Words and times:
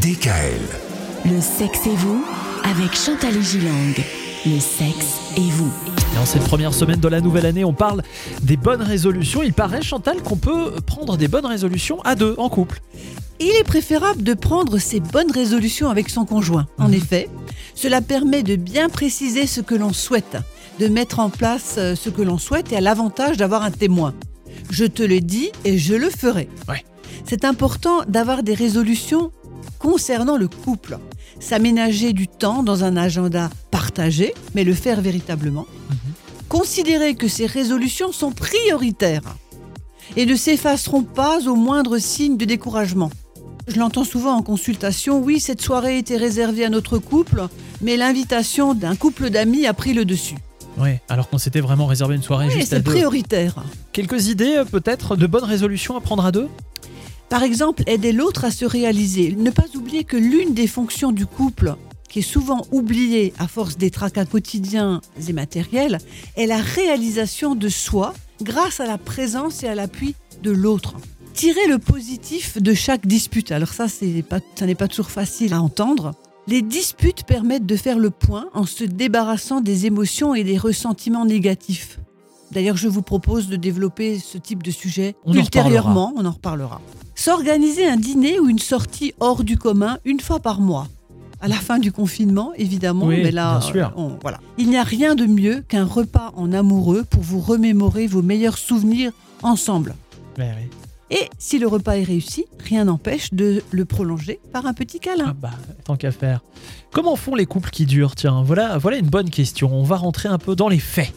DKL. 0.00 0.60
Le 1.32 1.40
sexe 1.40 1.86
et 1.86 1.94
vous 1.94 2.24
avec 2.64 2.96
Chantal 2.96 3.40
Gilang. 3.40 3.94
Le 4.44 4.58
sexe 4.58 5.18
et 5.36 5.40
vous. 5.50 5.70
Et 6.14 6.18
en 6.18 6.26
cette 6.26 6.42
première 6.42 6.74
semaine 6.74 6.98
de 6.98 7.06
la 7.08 7.20
nouvelle 7.20 7.46
année, 7.46 7.64
on 7.64 7.72
parle 7.72 8.02
des 8.42 8.56
bonnes 8.56 8.82
résolutions. 8.82 9.42
Il 9.44 9.52
paraît, 9.52 9.82
Chantal, 9.82 10.20
qu'on 10.22 10.36
peut 10.36 10.72
prendre 10.84 11.16
des 11.16 11.28
bonnes 11.28 11.46
résolutions 11.46 12.00
à 12.02 12.16
deux, 12.16 12.34
en 12.38 12.48
couple. 12.48 12.80
Il 13.38 13.50
est 13.50 13.62
préférable 13.64 14.22
de 14.24 14.34
prendre 14.34 14.78
ces 14.78 14.98
bonnes 14.98 15.30
résolutions 15.30 15.88
avec 15.90 16.08
son 16.10 16.24
conjoint. 16.24 16.66
En 16.78 16.88
Mhm. 16.88 16.94
effet, 16.94 17.28
cela 17.76 18.00
permet 18.00 18.42
de 18.42 18.56
bien 18.56 18.88
préciser 18.88 19.46
ce 19.46 19.60
que 19.60 19.76
l'on 19.76 19.92
souhaite, 19.92 20.36
de 20.80 20.88
mettre 20.88 21.20
en 21.20 21.30
place 21.30 21.76
euh, 21.78 21.94
ce 21.94 22.10
que 22.10 22.22
l'on 22.22 22.38
souhaite 22.38 22.72
et 22.72 22.76
à 22.76 22.80
l'avantage 22.80 23.36
d'avoir 23.36 23.62
un 23.62 23.70
témoin. 23.70 24.12
Je 24.70 24.86
te 24.86 25.02
le 25.04 25.20
dis 25.20 25.50
et 25.64 25.78
je 25.78 25.94
le 25.94 26.10
ferai. 26.10 26.48
Ouais. 26.68 26.84
C'est 27.26 27.44
important 27.44 28.00
d'avoir 28.08 28.42
des 28.42 28.54
résolutions 28.54 29.30
concernant 29.84 30.38
le 30.38 30.48
couple. 30.48 30.98
S'aménager 31.40 32.14
du 32.14 32.26
temps 32.26 32.62
dans 32.62 32.84
un 32.84 32.96
agenda 32.96 33.50
partagé, 33.70 34.32
mais 34.54 34.64
le 34.64 34.72
faire 34.72 35.02
véritablement. 35.02 35.66
Considérer 36.48 37.14
que 37.16 37.28
ces 37.28 37.44
résolutions 37.44 38.10
sont 38.10 38.32
prioritaires 38.32 39.36
et 40.16 40.24
ne 40.24 40.36
s'effaceront 40.36 41.02
pas 41.02 41.46
au 41.46 41.54
moindre 41.54 41.98
signe 41.98 42.38
de 42.38 42.46
découragement. 42.46 43.10
Je 43.68 43.78
l'entends 43.78 44.04
souvent 44.04 44.34
en 44.34 44.42
consultation, 44.42 45.20
oui, 45.20 45.38
cette 45.38 45.60
soirée 45.60 45.98
était 45.98 46.16
réservée 46.16 46.64
à 46.64 46.70
notre 46.70 46.96
couple, 46.98 47.46
mais 47.82 47.96
l'invitation 47.98 48.72
d'un 48.74 48.96
couple 48.96 49.28
d'amis 49.28 49.66
a 49.66 49.74
pris 49.74 49.92
le 49.92 50.04
dessus. 50.06 50.36
Ouais, 50.78 51.02
alors 51.08 51.28
qu'on 51.28 51.38
s'était 51.38 51.60
vraiment 51.60 51.86
réservé 51.86 52.14
une 52.16 52.22
soirée 52.22 52.46
Oui, 52.46 52.54
juste 52.54 52.72
à 52.72 52.76
c'est 52.76 52.82
deux. 52.82 52.90
prioritaire. 52.90 53.62
Quelques 53.92 54.28
idées, 54.28 54.56
euh, 54.56 54.64
peut-être, 54.64 55.14
de 55.16 55.26
bonnes 55.26 55.44
résolutions 55.44 55.96
à 55.96 56.00
prendre 56.00 56.24
à 56.24 56.32
deux? 56.32 56.48
Par 57.34 57.42
exemple, 57.42 57.82
aider 57.88 58.12
l'autre 58.12 58.44
à 58.44 58.52
se 58.52 58.64
réaliser. 58.64 59.34
Ne 59.36 59.50
pas 59.50 59.64
oublier 59.74 60.04
que 60.04 60.16
l'une 60.16 60.54
des 60.54 60.68
fonctions 60.68 61.10
du 61.10 61.26
couple, 61.26 61.74
qui 62.08 62.20
est 62.20 62.22
souvent 62.22 62.64
oubliée 62.70 63.34
à 63.40 63.48
force 63.48 63.76
des 63.76 63.90
tracas 63.90 64.24
quotidiens 64.24 65.00
et 65.28 65.32
matériels, 65.32 65.98
est 66.36 66.46
la 66.46 66.58
réalisation 66.58 67.56
de 67.56 67.68
soi 67.68 68.14
grâce 68.40 68.78
à 68.78 68.86
la 68.86 68.98
présence 68.98 69.64
et 69.64 69.66
à 69.66 69.74
l'appui 69.74 70.14
de 70.44 70.52
l'autre. 70.52 70.94
Tirer 71.32 71.66
le 71.66 71.80
positif 71.80 72.62
de 72.62 72.72
chaque 72.72 73.04
dispute. 73.04 73.50
Alors 73.50 73.72
ça, 73.72 73.86
pas, 74.30 74.38
ça 74.54 74.66
n'est 74.66 74.76
pas 74.76 74.86
toujours 74.86 75.10
facile 75.10 75.54
à 75.54 75.60
entendre. 75.60 76.14
Les 76.46 76.62
disputes 76.62 77.24
permettent 77.24 77.66
de 77.66 77.74
faire 77.74 77.98
le 77.98 78.10
point 78.10 78.46
en 78.54 78.64
se 78.64 78.84
débarrassant 78.84 79.60
des 79.60 79.86
émotions 79.86 80.36
et 80.36 80.44
des 80.44 80.56
ressentiments 80.56 81.24
négatifs. 81.24 81.98
D'ailleurs, 82.52 82.76
je 82.76 82.86
vous 82.86 83.02
propose 83.02 83.48
de 83.48 83.56
développer 83.56 84.20
ce 84.20 84.38
type 84.38 84.62
de 84.62 84.70
sujet 84.70 85.16
On 85.24 85.32
en 85.32 85.34
ultérieurement. 85.34 86.12
On 86.14 86.24
en 86.24 86.30
reparlera. 86.30 86.80
S'organiser 87.14 87.86
un 87.86 87.96
dîner 87.96 88.38
ou 88.40 88.48
une 88.48 88.58
sortie 88.58 89.14
hors 89.20 89.44
du 89.44 89.56
commun 89.56 89.98
une 90.04 90.20
fois 90.20 90.40
par 90.40 90.60
mois. 90.60 90.88
À 91.40 91.48
la 91.48 91.56
fin 91.56 91.78
du 91.78 91.92
confinement, 91.92 92.52
évidemment, 92.56 93.06
Oui, 93.06 93.20
mais 93.22 93.30
là, 93.30 93.58
bien 93.58 93.60
sûr. 93.68 93.92
on- 93.96 94.16
voilà. 94.22 94.40
Il 94.58 94.70
n'y 94.70 94.76
a 94.78 94.82
rien 94.82 95.14
de 95.14 95.26
mieux 95.26 95.62
qu'un 95.68 95.84
repas 95.84 96.32
en 96.36 96.52
amoureux 96.52 97.04
pour 97.08 97.22
vous 97.22 97.40
remémorer 97.40 98.06
vos 98.06 98.22
meilleurs 98.22 98.56
souvenirs 98.58 99.12
ensemble. 99.42 99.94
Et 101.10 101.28
si 101.38 101.58
le 101.58 101.68
repas 101.68 101.96
est 101.96 102.02
réussi, 102.02 102.46
rien 102.58 102.84
n'empêche 102.84 103.32
de 103.34 103.62
le 103.70 103.84
prolonger 103.84 104.40
par 104.52 104.66
un 104.66 104.72
petit 104.72 104.98
câlin. 105.00 105.26
Ah 105.28 105.34
bah, 105.38 105.50
tant 105.84 105.96
qu'à 105.96 106.10
faire. 106.10 106.40
Comment 106.92 107.14
font 107.14 107.34
les 107.34 107.46
couples 107.46 107.70
qui 107.70 107.84
durent? 107.86 108.14
Tiens, 108.16 108.42
voilà, 108.42 108.78
voilà 108.78 108.96
une 108.96 109.08
bonne 109.10 109.30
question. 109.30 109.70
On 109.72 109.82
va 109.84 109.96
rentrer 109.96 110.28
un 110.30 110.38
peu 110.38 110.56
dans 110.56 110.68
les 110.68 110.78
faits. 110.78 111.12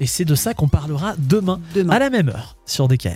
Et 0.00 0.06
c'est 0.06 0.24
de 0.24 0.34
ça 0.34 0.54
qu'on 0.54 0.68
parlera 0.68 1.14
demain, 1.18 1.60
Demain. 1.74 1.92
à 1.92 1.98
la 1.98 2.10
même 2.10 2.28
heure, 2.30 2.56
sur 2.66 2.88
DKL. 2.88 3.12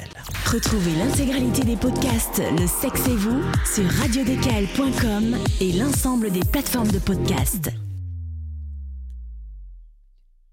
Retrouvez 0.47 0.93
l'intégralité 0.97 1.63
des 1.65 1.77
podcasts 1.77 2.43
Le 2.59 2.67
sexe 2.67 3.09
et 3.09 3.17
vous 3.17 3.41
sur 3.65 3.85
radiodkl.com 4.01 5.37
et 5.61 5.73
l'ensemble 5.73 6.31
des 6.31 6.41
plateformes 6.45 6.91
de 6.91 6.99
podcasts. 6.99 7.71